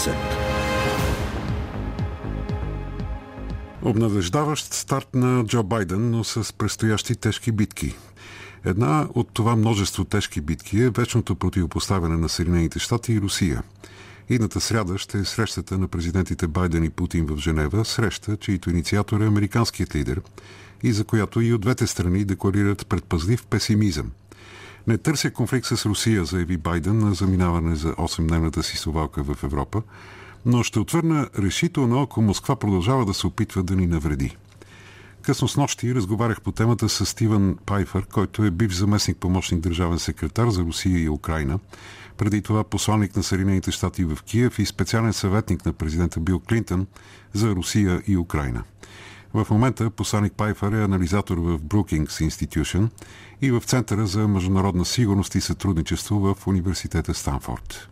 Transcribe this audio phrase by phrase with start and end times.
[0.00, 0.14] 20.
[3.82, 7.94] Обнадеждаващ старт на Джо Байден, но с предстоящи тежки битки.
[8.64, 13.62] Една от това множество тежки битки е вечното противопоставяне на Съединените щати и Русия.
[14.28, 19.20] Идната сряда ще е срещата на президентите Байден и Путин в Женева, среща, чието инициатор
[19.20, 20.20] е американският лидер
[20.82, 24.10] и за която и от двете страни декларират предпазлив песимизъм.
[24.86, 29.82] Не търся конфликт с Русия, заяви Байден на заминаване за 8-дневната си совалка в Европа,
[30.46, 34.36] но ще отвърна решително, ако Москва продължава да се опитва да ни навреди.
[35.22, 39.98] Късно с нощи разговарях по темата с Стивън Пайфър, който е бив заместник помощник държавен
[39.98, 41.58] секретар за Русия и Украина,
[42.16, 46.86] преди това посланник на Съединените щати в Киев и специален съветник на президента Бил Клинтон
[47.32, 48.62] за Русия и Украина.
[49.34, 52.88] В момента посланник Пайфър е анализатор в Brookings Institution
[53.42, 57.88] и в Центъра за международна сигурност и сътрудничество в Университета Станфорд.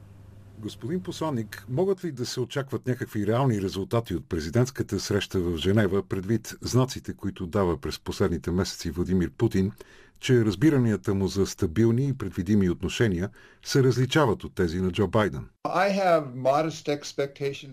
[0.58, 6.02] Господин посланник, могат ли да се очакват някакви реални резултати от президентската среща в Женева
[6.02, 9.72] предвид знаците, които дава през последните месеци Владимир Путин
[10.20, 13.30] че разбиранията му за стабилни и предвидими отношения
[13.64, 15.48] се различават от тези на Джо Байден.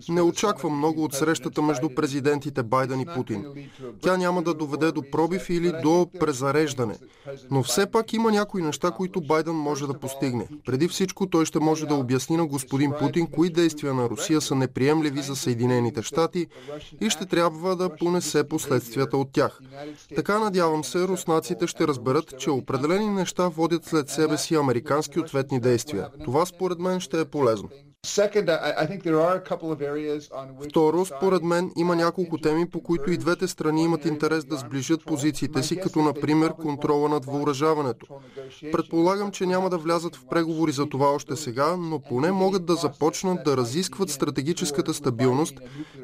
[0.08, 3.44] Не очаквам много от срещата между президентите Байден и Путин.
[4.02, 6.94] Тя няма да доведе до пробив или до презареждане.
[7.50, 10.48] Но все пак има някои неща, които Байден може да постигне.
[10.66, 14.54] Преди всичко той ще може да обясни на господин Путин кои действия на Русия са
[14.54, 16.46] неприемливи за Съединените щати
[17.00, 19.60] и ще трябва да понесе последствията от тях.
[20.14, 25.60] Така надявам се, руснаците ще разберат, че определени неща водят след себе си американски ответни
[25.60, 26.08] действия.
[26.24, 27.68] Това според мен ще е полезно.
[30.68, 35.04] Второ, според мен има няколко теми, по които и двете страни имат интерес да сближат
[35.04, 38.06] позициите си, като например контрола над въоръжаването.
[38.72, 42.74] Предполагам, че няма да влязат в преговори за това още сега, но поне могат да
[42.74, 45.54] започнат да разискват стратегическата стабилност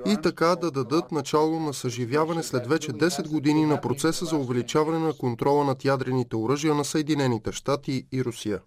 [0.06, 4.98] и така да дадат начало на съживяване след вече 10 години на процеса за увеличаване
[4.98, 8.60] на контрола над ядрените оръжия на Съединените щати и Русия.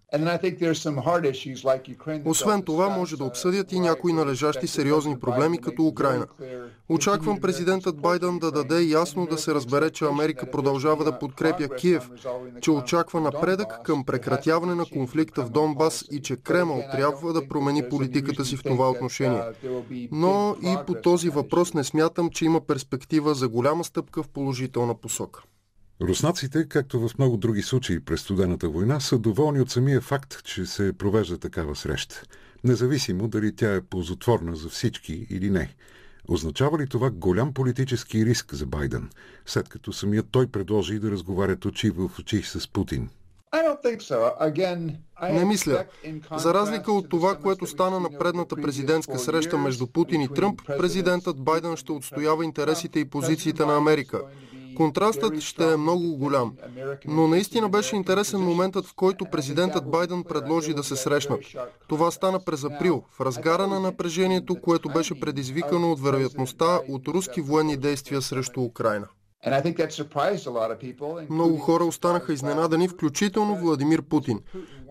[2.26, 6.26] Освен това, може да обсъдят и някои належащи сериозни проблеми, като Украина.
[6.90, 12.10] Очаквам президентът Байден да даде ясно да се разбере, че Америка продължава да подкрепя Киев,
[12.62, 17.90] че очаква напредък към прекратяване на конфликта в Донбас и че Кремъл трябва да промени
[17.90, 19.42] политиката си в това отношение.
[20.12, 24.96] Но и по този въпрос не смятам, че има перспектива за голяма стъпка в положителна
[24.96, 25.44] посока.
[26.02, 30.66] Руснаците, както в много други случаи през студената война, са доволни от самия факт, че
[30.66, 32.24] се провежда такава среща
[32.64, 35.76] независимо дали тя е ползотворна за всички или не.
[36.28, 39.10] Означава ли това голям политически риск за Байден,
[39.46, 43.10] след като самият той предложи да разговарят очи в очи с Путин?
[45.32, 45.86] Не мисля.
[46.38, 51.44] За разлика от това, което стана на предната президентска среща между Путин и Тръмп, президентът
[51.44, 54.22] Байден ще отстоява интересите и позициите на Америка.
[54.76, 56.54] Контрастът ще е много голям.
[57.08, 61.40] Но наистина беше интересен моментът, в който президентът Байден предложи да се срещнат.
[61.88, 67.42] Това стана през април, в разгара на напрежението, което беше предизвикано от вероятността от руски
[67.42, 69.08] военни действия срещу Украина.
[71.30, 74.40] Много хора останаха изненадани, включително Владимир Путин.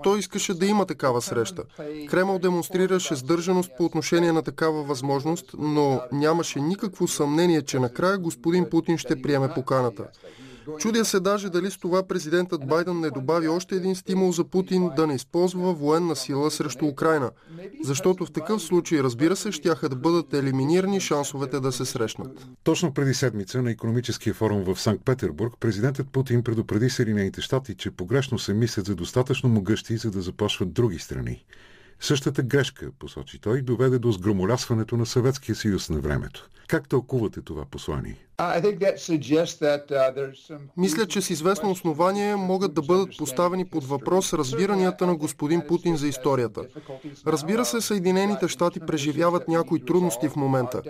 [0.02, 1.62] Той искаше да има такава среща.
[2.10, 8.70] Кремъл демонстрираше сдържаност по отношение на такава възможност, но нямаше никакво съмнение, че накрая господин
[8.70, 10.04] Путин ще приеме поканата.
[10.78, 14.90] Чудя се даже дали с това президентът Байден не добави още един стимул за Путин
[14.96, 17.30] да не използва военна сила срещу Украина.
[17.84, 22.46] Защото в такъв случай, разбира се, щяха да бъдат елиминирани шансовете да се срещнат.
[22.64, 28.38] Точно преди седмица на економическия форум в Санкт-Петербург президентът Путин предупреди Съединените щати, че погрешно
[28.38, 31.44] се мислят за достатъчно могъщи, за да започват други страни.
[32.00, 36.48] Същата грешка, посочи той, доведе до сгромолясването на Съветския съюз на времето.
[36.68, 38.16] Как тълкувате това послание?
[38.38, 45.62] Uh, Мисля, че с известно основание могат да бъдат поставени под въпрос разбиранията на господин
[45.68, 46.62] Путин за историята.
[47.26, 50.82] Разбира се, Съединените щати преживяват някои трудности в момента.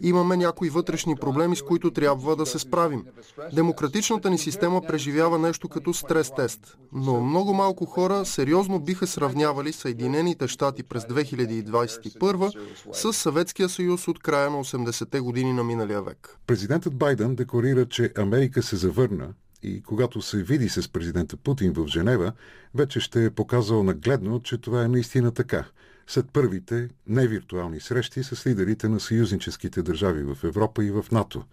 [0.00, 3.04] Имаме някои вътрешни проблеми, с които трябва да се справим.
[3.52, 6.76] Демократичната ни система преживява нещо като стрес-тест.
[6.92, 12.58] Но много малко хора сериозно биха сравнявали Съединените щати през 2021
[12.92, 16.38] с Съветския съюз от края на 80-те години на миналия век.
[16.46, 21.72] Президентът Президентът Байден декларира, че Америка се завърна и когато се види с президента Путин
[21.72, 22.32] в Женева,
[22.74, 25.64] вече ще е показал нагледно, че това е наистина така.
[26.06, 31.44] След първите невиртуални срещи с лидерите на съюзническите държави в Европа и в НАТО.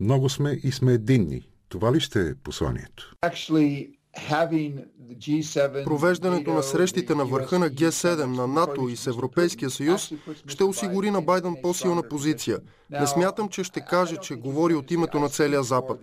[0.00, 1.48] Много сме и сме единни.
[1.68, 3.14] Това ли ще е посланието?
[5.84, 10.12] Провеждането на срещите на върха на Г7, на НАТО и с Европейския съюз
[10.46, 12.58] ще осигури на Байден по-силна позиция.
[12.90, 16.00] Не смятам, че ще каже, че говори от името на целия Запад,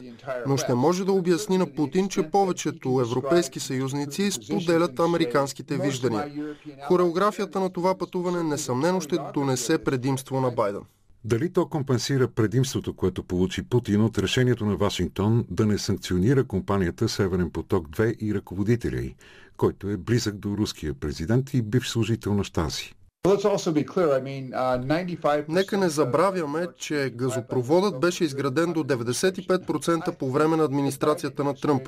[0.47, 6.55] но ще може да обясни на Путин, че повечето европейски съюзници споделят американските виждания.
[6.87, 10.81] Хореографията на това пътуване несъмнено ще донесе предимство на Байден.
[11.23, 17.09] Дали то компенсира предимството, което получи Путин от решението на Вашингтон да не санкционира компанията
[17.09, 19.15] Северен поток 2 и ръководителя й,
[19.57, 22.93] който е близък до руския президент и бивш служител на Штази?
[23.27, 31.55] Uh, Нека не забравяме, че газопроводът беше изграден до 95% по време на администрацията на
[31.55, 31.87] Тръмп.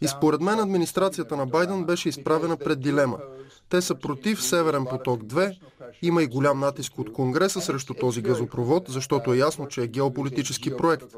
[0.00, 3.18] И според мен администрацията на Байден беше изправена пред дилема.
[3.68, 5.58] Те са против Северен поток 2,
[6.02, 10.76] има и голям натиск от Конгреса срещу този газопровод, защото е ясно, че е геополитически
[10.76, 11.14] проект.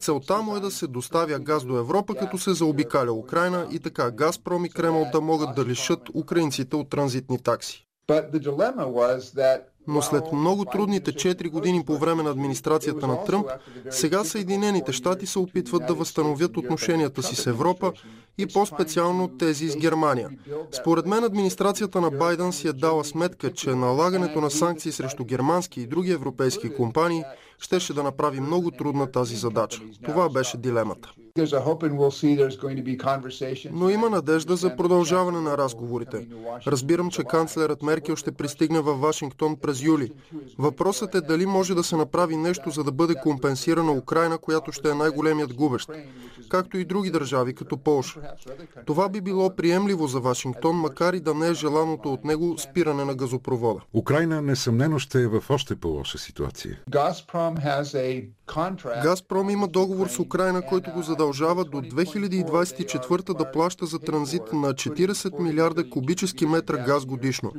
[0.00, 4.10] Целта му е да се доставя газ до Европа, като се заобикаля Украина и така
[4.10, 7.87] Газпром и Кремъл да могат да лишат украинците от транзитни такси.
[9.86, 13.46] Но след много трудните 4 години по време на администрацията на Тръмп,
[13.90, 17.92] сега Съединените щати се опитват да възстановят отношенията си с Европа
[18.38, 20.30] и по-специално тези с Германия.
[20.72, 25.80] Според мен администрацията на Байден си е дала сметка, че налагането на санкции срещу германски
[25.80, 27.24] и други европейски компании
[27.58, 29.80] щеше да направи много трудна тази задача.
[30.04, 31.12] Това беше дилемата.
[33.72, 36.26] Но има надежда за продължаване на разговорите.
[36.66, 40.12] Разбирам, че канцлерът Меркел ще пристигне в Вашингтон през юли.
[40.58, 44.90] Въпросът е дали може да се направи нещо, за да бъде компенсирана Украина, която ще
[44.90, 45.90] е най-големият губещ,
[46.48, 48.20] както и други държави, като Полша.
[48.86, 53.04] Това би било приемливо за Вашингтон, макар и да не е желаното от него спиране
[53.04, 53.80] на газопровода.
[53.94, 56.78] Украина несъмнено ще е в още по-лоша ситуация.
[59.02, 64.74] Газпром има договор с Украина, който го задължава до 2024 да плаща за транзит на
[64.74, 67.52] 40 милиарда кубически метра газ годишно.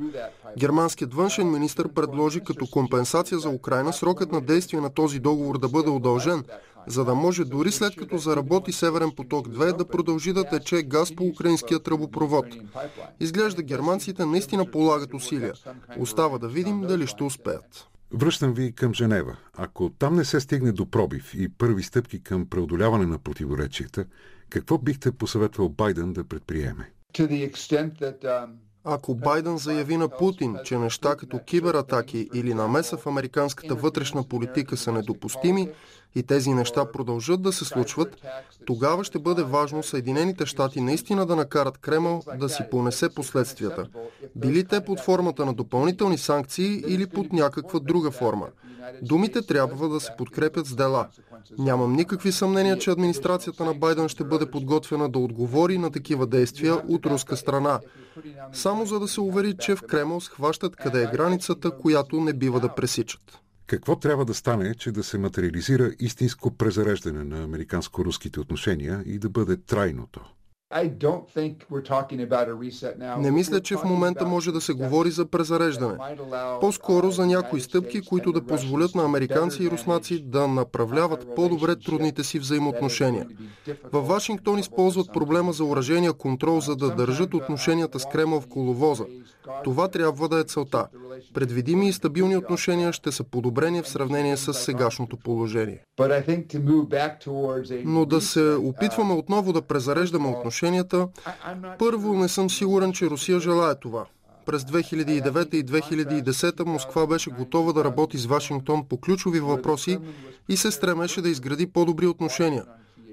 [0.57, 5.69] Германският външен министр предложи като компенсация за Украина срокът на действие на този договор да
[5.69, 6.43] бъде удължен,
[6.87, 11.15] за да може дори след като заработи Северен поток 2 да продължи да тече газ
[11.15, 12.45] по украинския тръбопровод.
[13.19, 15.53] Изглежда германците наистина полагат усилия.
[15.99, 17.87] Остава да видим дали ще успеят.
[18.13, 19.37] Връщам ви към Женева.
[19.57, 24.05] Ако там не се стигне до пробив и първи стъпки към преодоляване на противоречията,
[24.49, 26.91] какво бихте посъветвал Байден да предприеме?
[28.91, 34.77] Ако Байден заяви на Путин, че неща като кибератаки или намеса в американската вътрешна политика
[34.77, 35.69] са недопустими
[36.15, 38.15] и тези неща продължат да се случват,
[38.65, 43.87] тогава ще бъде важно Съединените щати наистина да накарат Кремъл да си понесе последствията.
[44.35, 48.47] Били те под формата на допълнителни санкции или под някаква друга форма.
[49.01, 51.07] Думите трябва да се подкрепят с дела.
[51.57, 56.73] Нямам никакви съмнения, че администрацията на Байден ще бъде подготвена да отговори на такива действия
[56.87, 57.79] от руска страна.
[58.53, 62.59] Само за да се увери, че в Кремъл схващат къде е границата, която не бива
[62.59, 63.39] да пресичат.
[63.67, 69.29] Какво трябва да стане, че да се материализира истинско презареждане на американско-руските отношения и да
[69.29, 70.21] бъде трайното?
[73.17, 75.97] Не мисля, че в момента може да се говори за презареждане.
[76.61, 82.23] По-скоро за някои стъпки, които да позволят на американци и руснаци да направляват по-добре трудните
[82.23, 83.27] си взаимоотношения.
[83.91, 89.05] Във Вашингтон използват проблема за уражения контрол, за да държат отношенията с Кремъл в коловоза.
[89.63, 90.87] Това трябва да е целта.
[91.33, 95.83] Предвидими и стабилни отношения ще са подобрени в сравнение с сегашното положение.
[97.85, 100.27] Но да се опитваме отново да презареждаме
[100.59, 101.07] отношенията,
[101.79, 104.05] първо не съм сигурен, че Русия желая това.
[104.45, 109.99] През 2009 и 2010 Москва беше готова да работи с Вашингтон по ключови въпроси
[110.49, 112.65] и се стремеше да изгради по-добри отношения.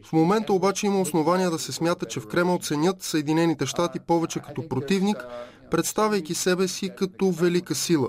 [0.05, 4.41] В момента обаче има основания да се смята, че в Кремъл ценят Съединените щати повече
[4.41, 5.17] като противник,
[5.71, 8.09] представяйки себе си като велика сила.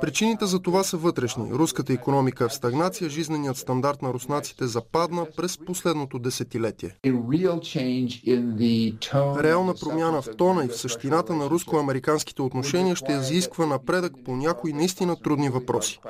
[0.00, 1.50] Причините за това са вътрешни.
[1.52, 6.96] Руската економика е в стагнация, жизненият стандарт на руснаците западна през последното десетилетие.
[9.42, 14.72] Реална промяна в тона и в същината на руско-американските отношения ще изисква напредък по някои
[14.72, 16.00] наистина трудни въпроси.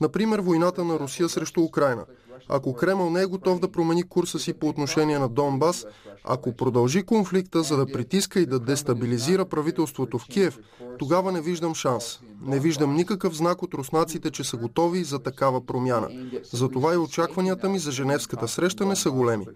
[0.00, 2.04] Например, войната на Русия срещу Украина–
[2.48, 5.86] ако Кремъл не е готов да промени курса си по отношение на Донбас,
[6.24, 10.58] ако продължи конфликта, за да притиска и да дестабилизира правителството в Киев,
[10.98, 12.20] тогава не виждам шанс.
[12.42, 16.08] Не виждам никакъв знак от руснаците, че са готови за такава промяна.
[16.52, 19.46] Затова и очакванията ми за Женевската среща не са големи.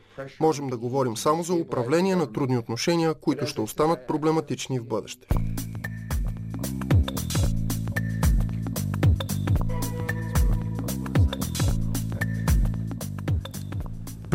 [0.41, 5.27] Можем да говорим само за управление на трудни отношения, които ще останат проблематични в бъдеще.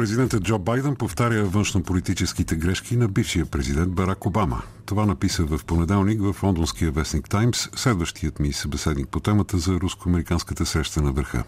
[0.02, 4.62] Президентът Джо Байден повтаря външнополитическите грешки на бившия президент Барак Обама.
[4.86, 10.66] Това написа в понеделник в лондонския вестник Таймс, следващият ми събеседник по темата за руско-американската
[10.66, 11.44] среща на върха.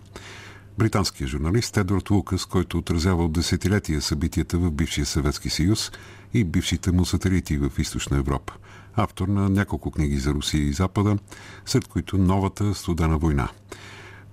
[0.77, 5.91] Британският журналист Едвард Лукас, който отразява от десетилетия събитията в бившия Съветски съюз
[6.33, 8.53] и бившите му сателити в Източна Европа.
[8.95, 11.17] Автор на няколко книги за Русия и Запада,
[11.65, 13.49] след които новата студена война–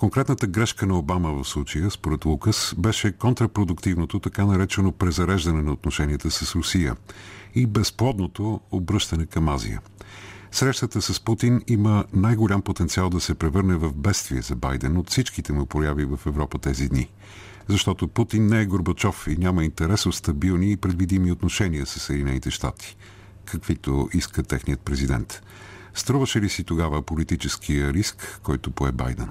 [0.01, 6.31] Конкретната грешка на Обама в случая, според Лукас, беше контрапродуктивното така наречено презареждане на отношенията
[6.31, 6.97] с Русия
[7.55, 9.81] и безплодното обръщане към Азия.
[10.53, 15.53] Срещата с Путин има най-голям потенциал да се превърне в бедствие за Байден от всичките
[15.53, 17.11] му прояви в Европа тези дни.
[17.69, 22.51] Защото Путин не е Горбачов и няма интерес от стабилни и предвидими отношения с Съединените
[22.51, 22.97] щати,
[23.45, 25.43] каквито иска техният президент.
[25.95, 29.29] Струваше ли си тогава политическия риск, който пое Байден?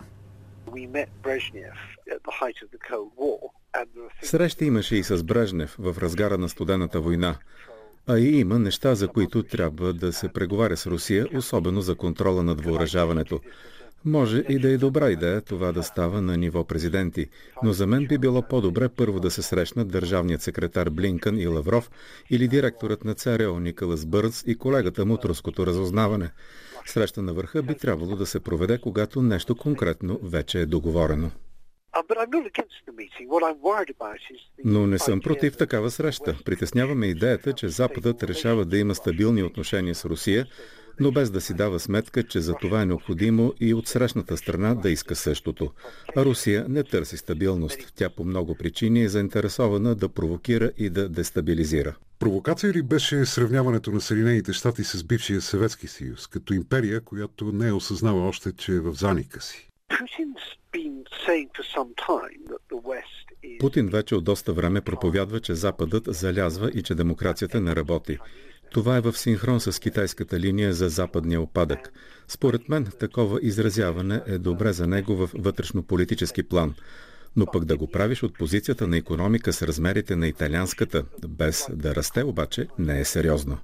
[4.22, 7.36] Среща имаше и с Брежнев в разгара на студената война.
[8.08, 12.44] А и има неща, за които трябва да се преговаря с Русия, особено за контрола
[12.44, 13.40] над въоръжаването.
[14.06, 17.28] Може и да е добра идея това да става на ниво президенти,
[17.64, 21.92] но за мен би било по-добре първо да се срещнат държавният секретар Блинкън и Лавров
[22.30, 26.30] или директорът на ЦРУ Николас Бърнс и колегата му от руското разузнаване.
[26.90, 31.32] Среща на върха би трябвало да се проведе, когато нещо конкретно вече е договорено.
[34.66, 36.38] Но не съм против такава среща.
[36.46, 40.46] Притесняваме идеята, че Западът решава да има стабилни отношения с Русия,
[41.00, 44.76] но без да си дава сметка, че за това е необходимо и от срещната страна
[44.76, 45.72] да иска същото.
[46.16, 47.94] А Русия не търси стабилност.
[47.96, 51.96] Тя по много причини е заинтересована да провокира и да дестабилизира.
[52.20, 57.68] Провокация ли беше сравняването на Съединените щати с бившия Съветски съюз, като империя, която не
[57.68, 59.69] е осъзнала още, че е в заника си?
[63.60, 68.18] Путин вече от доста време проповядва, че Западът залязва и че демокрацията не работи.
[68.72, 71.94] Това е в синхрон с китайската линия за западния опадък.
[72.28, 76.76] Според мен, такова изразяване е добре за него в вътрешно-политически план.
[77.36, 81.96] Но пък да го правиш от позицията на економика с размерите на италианската, без да
[81.96, 83.58] расте обаче, не е сериозно.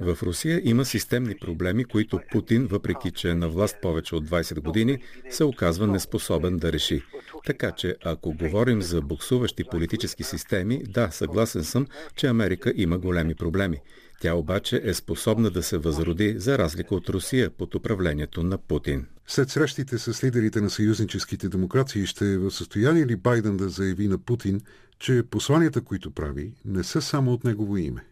[0.00, 4.60] В Русия има системни проблеми, които Путин, въпреки че е на власт повече от 20
[4.60, 4.98] години,
[5.30, 7.02] се оказва неспособен да реши.
[7.46, 13.34] Така че, ако говорим за буксуващи политически системи, да, съгласен съм, че Америка има големи
[13.34, 13.78] проблеми.
[14.20, 19.06] Тя обаче е способна да се възроди, за разлика от Русия под управлението на Путин.
[19.30, 24.08] След срещите с лидерите на съюзническите демокрации ще е в състояние ли Байден да заяви
[24.08, 24.60] на Путин,
[24.98, 28.04] че посланията, които прави, не са само от негово име?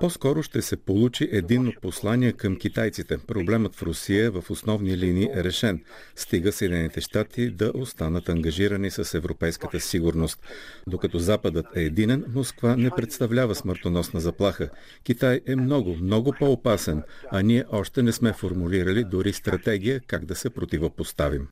[0.00, 3.18] По-скоро ще се получи единно послание към китайците.
[3.18, 5.84] Проблемът в Русия в основни линии е решен.
[6.16, 10.46] Стига Съединените щати да останат ангажирани с европейската сигурност.
[10.86, 14.70] Докато Западът е единен, Москва не представлява смъртоносна заплаха.
[15.04, 20.34] Китай е много, много по-опасен, а ние още не сме формулирали дори стратегия как да
[20.34, 21.48] се противопоставим.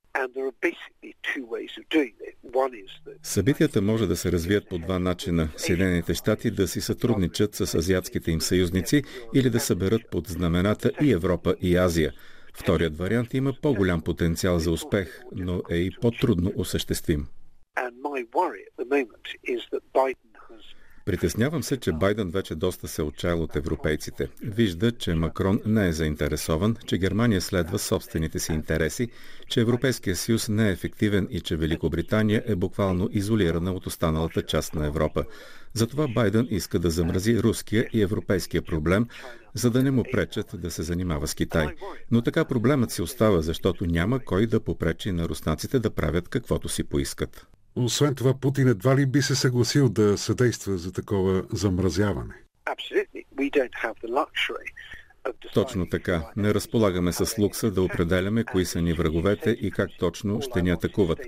[3.23, 5.49] Събитията може да се развият по два начина.
[5.57, 9.03] Съединените щати да си сътрудничат с азиатските им съюзници
[9.35, 12.13] или да съберат под знамената и Европа и Азия.
[12.55, 17.27] Вторият вариант има по-голям потенциал за успех, но е и по-трудно осъществим.
[21.05, 24.29] Притеснявам се, че Байден вече доста се отчаял от европейците.
[24.43, 29.09] Вижда, че Макрон не е заинтересован, че Германия следва собствените си интереси,
[29.49, 34.75] че Европейския съюз не е ефективен и че Великобритания е буквално изолирана от останалата част
[34.75, 35.25] на Европа.
[35.75, 39.07] Затова Байден иска да замрази руския и европейския проблем,
[39.55, 41.69] за да не му пречат да се занимава с Китай.
[42.11, 46.69] Но така проблемът си остава, защото няма кой да попречи на руснаците да правят каквото
[46.69, 47.47] си поискат.
[47.77, 52.35] Освен това, Путин едва ли би се съгласил да съдейства за такова замразяване?
[55.55, 56.31] Точно така.
[56.37, 60.71] Не разполагаме с лукса да определяме кои са ни враговете и как точно ще ни
[60.71, 61.19] атакуват.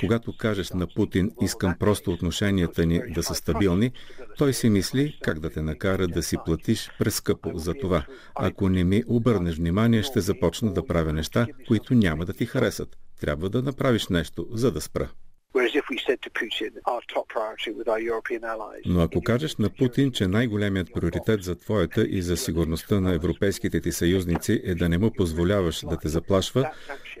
[0.00, 3.92] Когато кажеш на Путин, искам просто отношенията ни да са стабилни,
[4.38, 8.06] той си мисли как да те накара да си платиш прескъпо за това.
[8.34, 12.96] Ако не ми обърнеш внимание, ще започна да правя неща, които няма да ти харесат.
[13.20, 15.10] Трябва да направиш нещо, за да спра.
[18.86, 23.80] Но ако кажеш на Путин, че най-големият приоритет за твоята и за сигурността на европейските
[23.80, 26.70] ти съюзници е да не му позволяваш да те заплашва,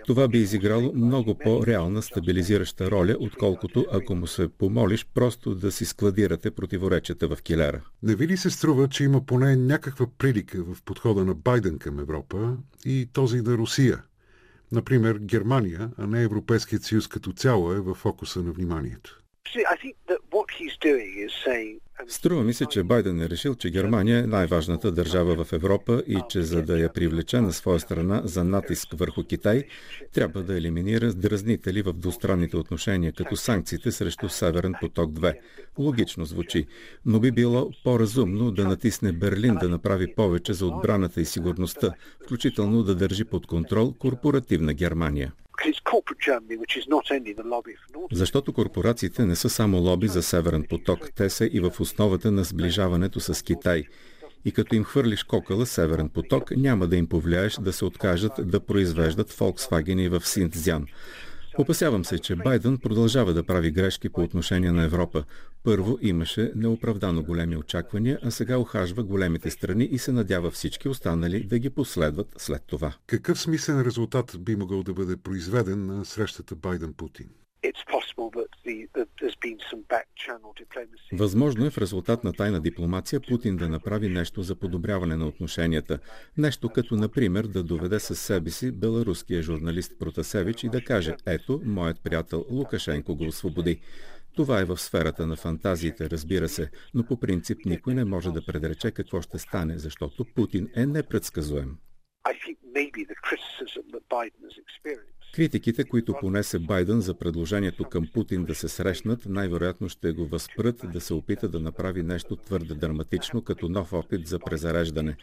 [0.06, 5.84] това би изиграло много по-реална стабилизираща роля, отколкото ако му се помолиш просто да си
[5.84, 7.80] складирате противоречията в килера.
[8.02, 12.00] Не ви ли се струва, че има поне някаква прилика в подхода на Байден към
[12.00, 14.02] Европа и този на Русия?
[14.74, 19.20] Например, Германия, а не Европейският съюз като цяло е в фокуса на вниманието.
[22.08, 26.18] Струва ми се, че Байден е решил, че Германия е най-важната държава в Европа и
[26.28, 29.64] че за да я привлече на своя страна за натиск върху Китай,
[30.12, 35.34] трябва да елиминира дразнители в двустранните отношения, като санкциите срещу Северен поток 2.
[35.78, 36.66] Логично звучи,
[37.06, 42.82] но би било по-разумно да натисне Берлин да направи повече за отбраната и сигурността, включително
[42.82, 45.32] да държи под контрол корпоративна Германия.
[48.12, 52.44] Защото корпорациите не са само лоби за Северен поток, те са и в основата на
[52.44, 53.84] сближаването с Китай.
[54.44, 58.60] И като им хвърлиш кокъла Северен поток, няма да им повлияеш да се откажат да
[58.60, 60.86] произвеждат Volkswagen в Синтзян.
[61.58, 65.24] Опасявам се, че Байден продължава да прави грешки по отношение на Европа.
[65.62, 71.44] Първо имаше неоправдано големи очаквания, а сега охажва големите страни и се надява всички останали
[71.44, 72.94] да ги последват след това.
[73.06, 77.26] Какъв смислен резултат би могъл да бъде произведен на срещата Байден-Путин?
[81.12, 85.98] Възможно е в резултат на тайна дипломация Путин да направи нещо за подобряване на отношенията.
[86.38, 91.60] Нещо като, например, да доведе със себе си беларуския журналист Протасевич и да каже «Ето,
[91.64, 93.80] моят приятел Лукашенко го освободи».
[94.36, 98.46] Това е в сферата на фантазиите, разбира се, но по принцип никой не може да
[98.46, 101.76] предрече какво ще стане, защото Путин е непредсказуем.
[105.34, 110.80] Критиките, които понесе Байден за предложението към Путин да се срещнат, най-вероятно ще го възпрат
[110.92, 115.16] да се опита да направи нещо твърде драматично, като нов опит за презареждане.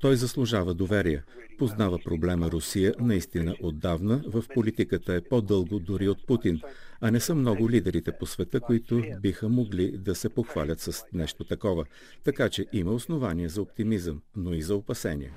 [0.00, 1.22] Той заслужава доверие.
[1.58, 6.60] Познава проблема Русия наистина отдавна, в политиката е по-дълго дори от Путин,
[7.00, 11.44] а не са много лидерите по света, които биха могли да се похвалят с нещо
[11.44, 11.84] такова.
[12.24, 15.32] Така че има основания за оптимизъм, но и за опасение.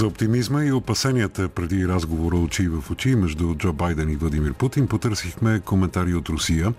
[0.00, 4.86] За оптимизма и опасенията преди разговора очи в очи между Джо Байден и Владимир Путин
[4.86, 6.74] потърсихме коментари от Русия.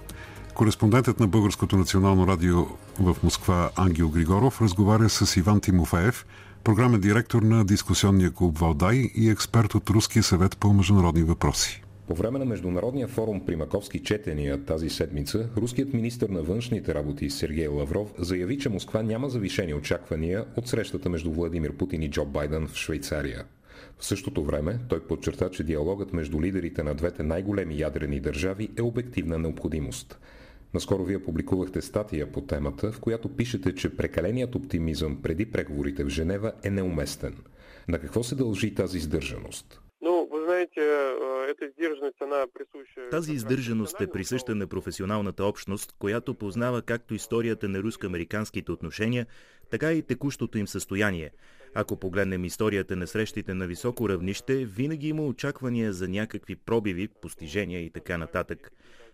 [0.53, 2.65] Кореспондентът на Българското национално радио
[2.99, 6.25] в Москва Ангел Григоров разговаря с Иван Тимофеев,
[6.63, 11.83] програмен директор на дискусионния клуб Валдай и експерт от Руския съвет по международни въпроси.
[12.11, 17.29] По време на Международния форум при Маковски четения тази седмица, руският министр на външните работи
[17.29, 22.25] Сергей Лавров заяви, че Москва няма завишени очаквания от срещата между Владимир Путин и Джо
[22.25, 23.45] Байден в Швейцария.
[23.97, 28.81] В същото време той подчерта, че диалогът между лидерите на двете най-големи ядрени държави е
[28.81, 30.19] обективна необходимост.
[30.73, 36.09] Наскоро вие публикувахте статия по темата, в която пишете, че прекаленият оптимизъм преди преговорите в
[36.09, 37.35] Женева е неуместен.
[37.87, 39.81] На какво се дължи тази сдържаност?
[43.11, 49.25] Тази издържаност е присъща на професионалната общност, която познава както историята на руско-американските отношения,
[49.69, 51.31] така и текущото им състояние.
[51.73, 57.81] Ако погледнем историята на срещите на високо равнище, винаги има очаквания за някакви пробиви, постижения
[57.81, 58.71] и така нататък.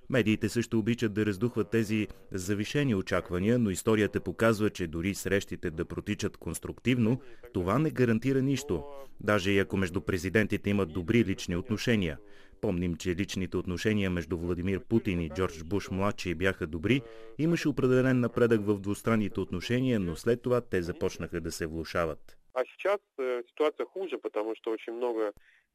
[0.09, 5.85] Медиите също обичат да раздухват тези завишени очаквания, но историята показва, че дори срещите да
[5.85, 7.21] протичат конструктивно,
[7.53, 8.83] това не гарантира нищо,
[9.21, 12.17] даже и ако между президентите имат добри лични отношения.
[12.61, 17.01] Помним, че личните отношения между Владимир Путин и Джордж Буш младши бяха добри,
[17.37, 22.37] имаше определен напредък в двустранните отношения, но след това те започнаха да се влушават.
[22.57, 23.43] Э,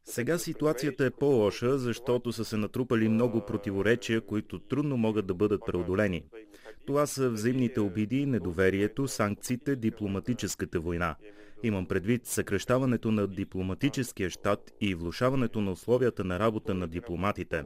[0.04, 5.60] сега ситуацията е по-лоша, защото са се натрупали много противоречия, които трудно могат да бъдат
[5.66, 6.24] преодолени.
[6.86, 11.16] Това са взаимните обиди, недоверието, санкциите, дипломатическата война.
[11.62, 17.64] Имам предвид съкрещаването на дипломатическия щат и влушаването на условията на работа на дипломатите.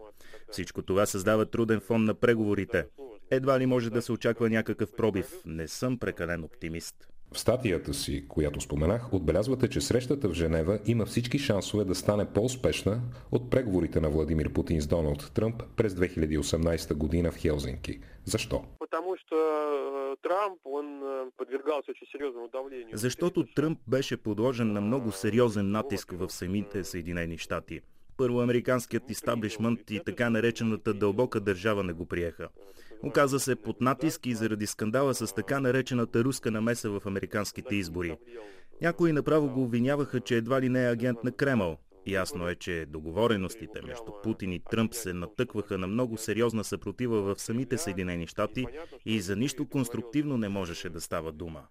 [0.51, 2.87] Всичко това създава труден фон на преговорите.
[3.31, 5.43] Едва ли може да се очаква някакъв пробив.
[5.47, 7.16] Не съм прекален оптимист.
[7.33, 12.25] В статията си, която споменах, отбелязвате, че срещата в Женева има всички шансове да стане
[12.25, 13.01] по-успешна
[13.33, 18.01] от преговорите на Владимир Путин с Доналд Тръмп през 2018 година в Хелзинки.
[18.25, 18.65] Защо?
[22.93, 27.81] Защото Тръмп беше подложен на много сериозен натиск в самите Съединени щати.
[28.17, 32.49] Първо американският истаблишмент и така наречената дълбока държава не го приеха.
[33.03, 38.17] Оказа се под натиск и заради скандала с така наречената руска намеса в американските избори.
[38.83, 41.79] Някои направо го обвиняваха, че едва ли не е агент на Кремъл.
[42.07, 47.41] Ясно е, че договореностите между Путин и Тръмп се натъкваха на много сериозна съпротива в
[47.41, 48.67] самите Съединени щати
[49.07, 51.63] и за нищо конструктивно не можеше да става дума.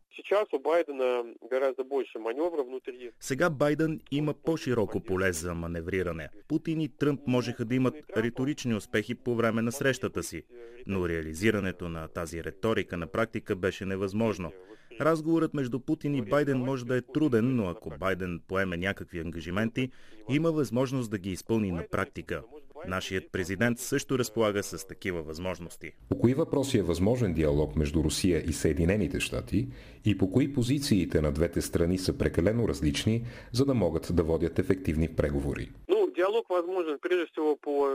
[3.20, 6.30] Сега Байден има по-широко поле за маневриране.
[6.48, 10.44] Путин и Тръмп можеха да имат риторични успехи по време на срещата си,
[10.88, 14.52] но реализирането на тази риторика на практика беше невъзможно.
[15.02, 19.90] Разговорът между Путин и Байден може да е труден, но ако Байден поеме някакви ангажименти,
[20.30, 22.42] има възможност да ги изпълни на практика.
[22.88, 25.92] Нашият президент също разполага с такива възможности.
[26.10, 29.68] По кои въпроси е възможен диалог между Русия и Съединените щати
[30.06, 34.60] и по кои позициите на двете страни са прекалено различни, за да могат да водят
[34.60, 35.72] ефективни преговори?
[36.16, 37.88] Диалог възможен прежде всего по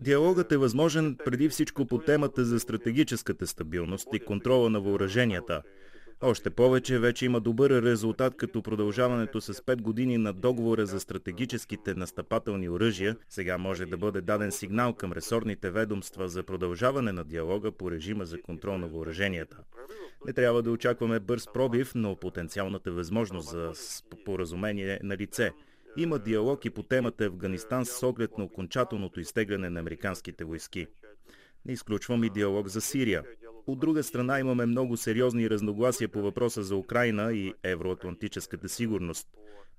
[0.00, 5.62] Диалогът е възможен преди всичко по темата за стратегическата стабилност и контрола на въоръженията–
[6.22, 11.94] още повече вече има добър резултат като продължаването с 5 години на договора за стратегическите
[11.94, 13.16] настъпателни оръжия.
[13.28, 18.24] Сега може да бъде даден сигнал към ресорните ведомства за продължаване на диалога по режима
[18.24, 19.56] за контрол на въоръженията.
[20.26, 25.52] Не трябва да очакваме бърз пробив, но потенциалната възможност за споразумение е на лице.
[25.96, 30.86] Има диалог и по темата Афганистан с оглед на окончателното изтегляне на американските войски.
[31.66, 33.22] Не изключвам и диалог за Сирия.
[33.66, 39.28] От друга страна имаме много сериозни разногласия по въпроса за Украина и евроатлантическата сигурност.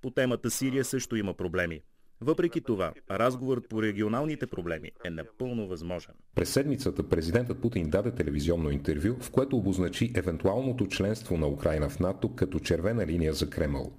[0.01, 1.81] По темата Сирия също има проблеми.
[2.21, 6.13] Въпреки това, разговорът по регионалните проблеми е напълно възможен.
[6.35, 11.99] През седмицата президентът Путин даде телевизионно интервю, в което обозначи евентуалното членство на Украина в
[11.99, 13.93] НАТО като червена линия за Кремъл.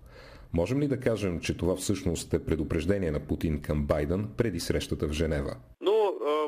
[0.53, 5.09] Можем ли да кажем, че това всъщност е предупреждение на Путин към Байден преди срещата
[5.09, 5.57] в Женева?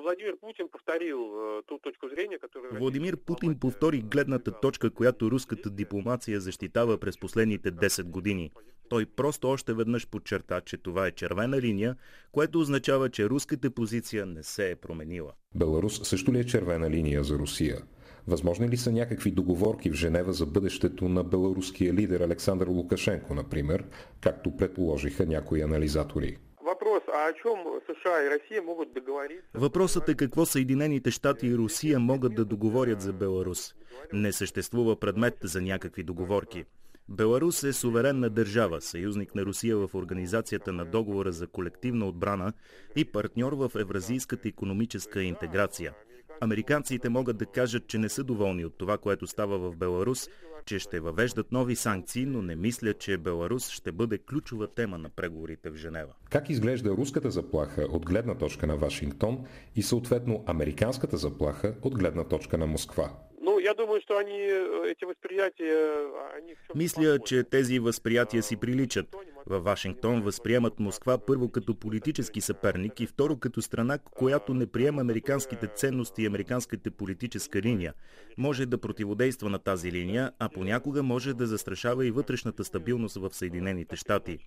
[0.06, 1.18] Владимир Путин повторил
[1.66, 2.78] ту точку зрения, которую...
[2.78, 8.50] Владимир Путин повтори гледната точка, която руската дипломация защитава през последните 10 години.
[8.88, 11.96] Той просто още веднъж подчерта, че това е червена линия,
[12.32, 15.32] което означава, че руската позиция не се е променила.
[15.54, 17.78] Беларус също ли е червена линия за Русия?
[18.26, 23.84] Възможни ли са някакви договорки в Женева за бъдещето на беларуския лидер Александър Лукашенко, например,
[24.20, 26.36] както предположиха някои анализатори?
[26.66, 29.46] Въпрос, а о чем США и Россия могут договориться?
[29.54, 33.74] Въпросът е какво Съединените щати и Русия могат да договорят за Беларус.
[34.12, 36.64] Не съществува предмет за някакви договорки.
[37.08, 42.52] Беларус е суверенна държава, съюзник на Русия в Организацията на договора за колективна отбрана
[42.96, 45.94] и партньор в евразийската економическа интеграция.
[46.40, 50.28] Американците могат да кажат, че не са доволни от това, което става в Беларус,
[50.66, 55.08] че ще въвеждат нови санкции, но не мисля, че Беларус ще бъде ключова тема на
[55.08, 56.12] преговорите в Женева.
[56.30, 59.44] Как изглежда руската заплаха от гледна точка на Вашингтон
[59.76, 63.10] и съответно американската заплаха от гледна точка на Москва?
[63.60, 64.38] Я думаю, что они,
[64.92, 65.76] эти восприятия...
[66.36, 69.16] Они Мисля, че тези възприятия си приличат.
[69.46, 75.00] Във Вашингтон възприемат Москва първо като политически съперник и второ като страна, която не приема
[75.00, 77.94] американските ценности и американската политическа линия.
[78.38, 83.30] Може да противодейства на тази линия, а понякога може да застрашава и вътрешната стабилност в
[83.32, 84.38] Съединените щати.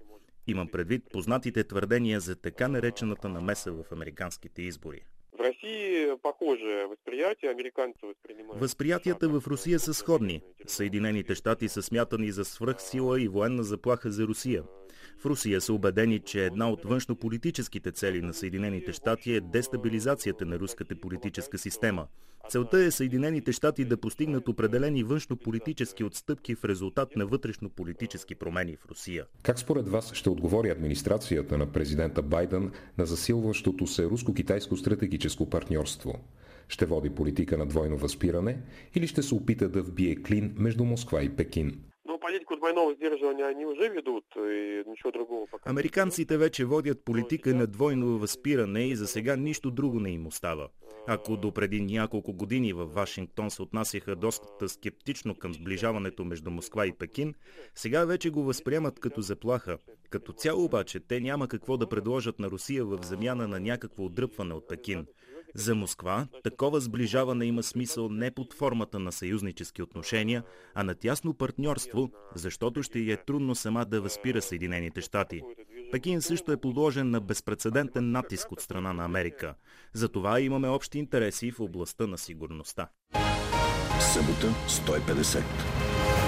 [0.47, 5.01] Имам предвид познатите твърдения за така наречената намеса в американските избори.
[5.39, 8.61] В России похоже възприятие, американци възпринимают...
[8.61, 10.41] Възприятията в Русия са сходни.
[10.65, 14.63] Съединените щати са смятани за свръхсила и военна заплаха за Русия.
[15.19, 20.59] В Русия са убедени, че една от външнополитическите цели на Съединените щати е дестабилизацията на
[20.59, 22.07] руската политическа система.
[22.49, 28.85] Целта е Съединените щати да постигнат определени външнополитически отстъпки в резултат на вътрешнополитически промени в
[28.85, 29.25] Русия.
[29.43, 36.19] Как според вас ще отговори администрацията на президента Байден на засилващото се руско-китайско стратегическо партньорство?
[36.67, 38.57] Ще води политика на двойно възпиране
[38.95, 41.79] или ще се опита да вбие клин между Москва и Пекин?
[45.51, 45.69] Пока.
[45.69, 50.67] Американците вече водят политика на двойно възпиране и за сега нищо друго не им остава.
[51.07, 56.93] Ако допреди няколко години в Вашингтон се отнасяха доста скептично към сближаването между Москва и
[56.93, 57.33] Пекин,
[57.75, 59.77] сега вече го възприемат като заплаха.
[60.09, 64.53] Като цяло обаче те няма какво да предложат на Русия в замяна на някакво отдръпване
[64.53, 65.05] от Пекин.
[65.55, 70.43] За Москва такова сближаване има смисъл не под формата на съюзнически отношения,
[70.75, 75.41] а на тясно партньорство, защото ще й е трудно сама да възпира Съединените щати.
[75.91, 79.55] Пекин също е подложен на безпредседентен натиск от страна на Америка.
[79.93, 82.89] Затова имаме общи интереси в областта на сигурността.
[83.99, 86.18] Събота 150.